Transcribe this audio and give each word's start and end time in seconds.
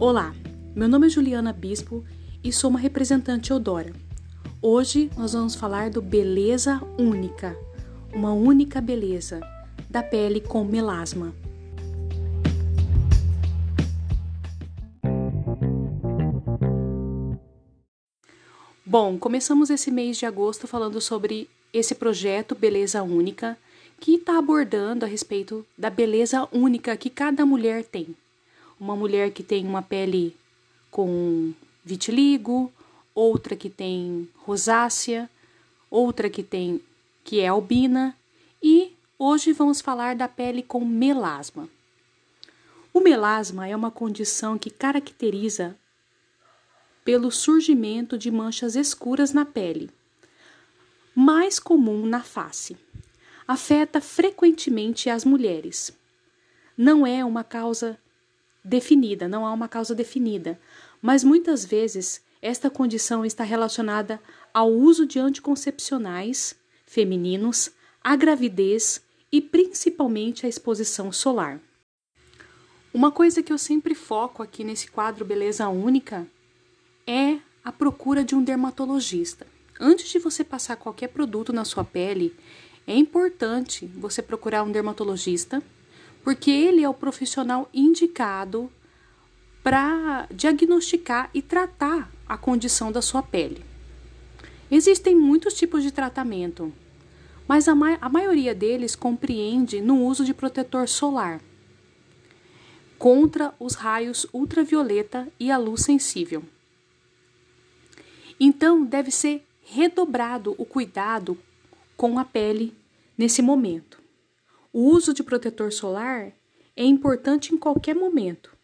Olá, 0.00 0.34
meu 0.74 0.88
nome 0.88 1.08
é 1.08 1.10
Juliana 1.10 1.52
Bispo 1.52 2.02
e 2.42 2.50
sou 2.50 2.70
uma 2.70 2.78
representante 2.78 3.50
Eudora. 3.50 3.92
Hoje 4.62 5.10
nós 5.14 5.34
vamos 5.34 5.54
falar 5.54 5.90
do 5.90 6.00
Beleza 6.00 6.80
Única, 6.98 7.54
uma 8.10 8.32
única 8.32 8.80
beleza 8.80 9.40
da 9.90 10.02
pele 10.02 10.40
com 10.40 10.64
melasma. 10.64 11.34
Bom, 18.86 19.18
começamos 19.18 19.68
esse 19.68 19.90
mês 19.90 20.16
de 20.16 20.24
agosto 20.24 20.66
falando 20.66 20.98
sobre 20.98 21.46
esse 21.74 21.94
projeto 21.94 22.54
Beleza 22.54 23.02
Única, 23.02 23.54
que 24.00 24.14
está 24.14 24.38
abordando 24.38 25.04
a 25.04 25.08
respeito 25.08 25.62
da 25.76 25.90
beleza 25.90 26.48
única 26.54 26.96
que 26.96 27.10
cada 27.10 27.44
mulher 27.44 27.84
tem 27.84 28.16
uma 28.80 28.96
mulher 28.96 29.30
que 29.30 29.42
tem 29.42 29.66
uma 29.66 29.82
pele 29.82 30.34
com 30.90 31.52
vitiligo, 31.84 32.72
outra 33.14 33.54
que 33.54 33.68
tem 33.68 34.26
rosácea, 34.38 35.28
outra 35.90 36.30
que 36.30 36.42
tem 36.42 36.80
que 37.22 37.40
é 37.40 37.48
albina 37.48 38.16
e 38.62 38.96
hoje 39.18 39.52
vamos 39.52 39.82
falar 39.82 40.16
da 40.16 40.26
pele 40.26 40.62
com 40.62 40.82
melasma. 40.82 41.68
O 42.92 43.00
melasma 43.00 43.68
é 43.68 43.76
uma 43.76 43.90
condição 43.90 44.58
que 44.58 44.70
caracteriza 44.70 45.76
pelo 47.04 47.30
surgimento 47.30 48.16
de 48.16 48.30
manchas 48.30 48.74
escuras 48.74 49.32
na 49.32 49.44
pele, 49.44 49.90
mais 51.14 51.58
comum 51.58 52.06
na 52.06 52.22
face. 52.22 52.76
Afeta 53.46 54.00
frequentemente 54.00 55.10
as 55.10 55.24
mulheres. 55.24 55.92
Não 56.76 57.06
é 57.06 57.24
uma 57.24 57.44
causa 57.44 57.98
definida, 58.64 59.28
não 59.28 59.46
há 59.46 59.52
uma 59.52 59.68
causa 59.68 59.94
definida, 59.94 60.58
mas 61.00 61.24
muitas 61.24 61.64
vezes 61.64 62.22
esta 62.42 62.70
condição 62.70 63.24
está 63.24 63.44
relacionada 63.44 64.20
ao 64.52 64.70
uso 64.70 65.06
de 65.06 65.18
anticoncepcionais 65.18 66.54
femininos, 66.86 67.70
à 68.02 68.16
gravidez 68.16 69.02
e 69.30 69.40
principalmente 69.40 70.46
à 70.46 70.48
exposição 70.48 71.12
solar. 71.12 71.60
Uma 72.92 73.12
coisa 73.12 73.42
que 73.42 73.52
eu 73.52 73.58
sempre 73.58 73.94
foco 73.94 74.42
aqui 74.42 74.64
nesse 74.64 74.90
quadro 74.90 75.24
Beleza 75.24 75.68
Única 75.68 76.26
é 77.06 77.38
a 77.64 77.70
procura 77.70 78.24
de 78.24 78.34
um 78.34 78.42
dermatologista. 78.42 79.46
Antes 79.78 80.08
de 80.10 80.18
você 80.18 80.42
passar 80.42 80.76
qualquer 80.76 81.08
produto 81.08 81.52
na 81.52 81.64
sua 81.64 81.84
pele, 81.84 82.34
é 82.86 82.94
importante 82.96 83.86
você 83.86 84.20
procurar 84.20 84.64
um 84.64 84.72
dermatologista 84.72 85.62
porque 86.22 86.50
ele 86.50 86.82
é 86.82 86.88
o 86.88 86.94
profissional 86.94 87.68
indicado 87.72 88.70
para 89.62 90.26
diagnosticar 90.32 91.30
e 91.34 91.42
tratar 91.42 92.10
a 92.26 92.36
condição 92.36 92.90
da 92.90 93.02
sua 93.02 93.22
pele. 93.22 93.64
Existem 94.70 95.16
muitos 95.16 95.54
tipos 95.54 95.82
de 95.82 95.90
tratamento, 95.90 96.72
mas 97.46 97.66
a, 97.66 97.74
ma 97.74 97.98
a 98.00 98.08
maioria 98.08 98.54
deles 98.54 98.94
compreende 98.94 99.80
no 99.80 100.04
uso 100.04 100.24
de 100.24 100.32
protetor 100.32 100.88
solar 100.88 101.40
contra 102.98 103.54
os 103.58 103.74
raios 103.74 104.26
ultravioleta 104.32 105.26
e 105.40 105.50
a 105.50 105.56
luz 105.56 105.82
sensível. 105.82 106.42
Então, 108.38 108.84
deve 108.84 109.10
ser 109.10 109.44
redobrado 109.62 110.54
o 110.58 110.64
cuidado 110.64 111.38
com 111.96 112.18
a 112.18 112.24
pele 112.24 112.74
nesse 113.16 113.40
momento. 113.40 113.99
O 114.72 114.82
uso 114.82 115.12
de 115.12 115.24
protetor 115.24 115.72
solar 115.72 116.32
é 116.76 116.84
importante 116.84 117.52
em 117.52 117.58
qualquer 117.58 117.92
momento, 117.92 118.56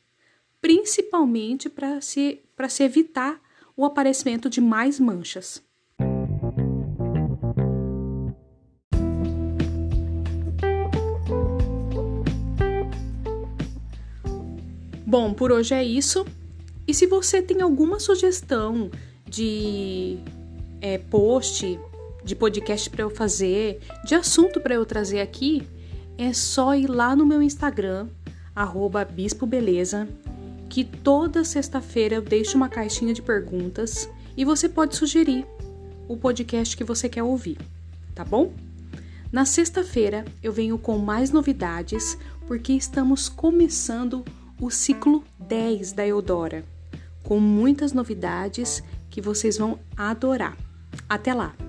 principalmente 0.61 1.69
para 1.69 2.01
se, 2.01 2.41
se 2.69 2.85
evitar 2.85 3.41
o 3.77 3.85
aparecimento 3.85 4.49
de 4.49 4.61
mais 4.61 5.01
manchas. 5.01 5.61
Bom, 15.05 15.35
por 15.35 15.51
hoje 15.51 15.75
é 15.75 15.83
isso. 15.83 16.25
E 16.87 16.95
se 16.95 17.07
você 17.07 17.43
tem 17.43 17.61
alguma 17.61 17.99
sugestão 17.99 18.93
de 19.29 20.19
é, 20.81 20.99
post, 20.99 21.81
de 22.25 22.37
podcast 22.37 22.89
para 22.91 23.03
eu 23.03 23.11
fazer, 23.11 23.81
de 24.05 24.15
assunto 24.15 24.61
para 24.61 24.75
eu 24.75 24.87
trazer 24.87 25.21
aqui, 25.21 25.67
é 26.19 26.33
só 26.33 26.75
ir 26.75 26.89
lá 26.89 27.15
no 27.15 27.27
meu 27.27 27.43
Instagram, 27.43 28.09
bispobeleza, 29.15 30.09
que 30.69 30.85
toda 30.85 31.45
sexta-feira 31.45 32.17
eu 32.17 32.23
deixo 32.23 32.57
uma 32.57 32.69
caixinha 32.69 33.15
de 33.15 33.23
perguntas 33.23 34.09
e 34.37 34.45
você 34.45 34.69
pode 34.69 34.97
sugerir 34.97 35.47
o 36.09 36.17
podcast 36.17 36.77
que 36.77 36.85
você 36.85 37.09
quer 37.09 37.23
ouvir, 37.23 37.59
tá 38.15 38.25
bom? 38.25 38.53
Na 39.33 39.45
sexta-feira 39.45 40.25
eu 40.43 40.53
venho 40.53 40.79
com 40.79 40.99
mais 40.99 41.31
novidades 41.31 42.19
porque 42.47 42.73
estamos 42.73 43.29
começando 43.29 44.25
o 44.61 44.71
ciclo 44.71 45.25
10 45.39 45.93
da 45.93 46.07
Eudora, 46.07 46.65
com 47.23 47.41
muitas 47.41 47.93
novidades 47.93 48.83
que 49.11 49.21
vocês 49.21 49.59
vão 49.59 49.79
adorar. 49.97 50.57
Até 51.09 51.35
lá! 51.35 51.66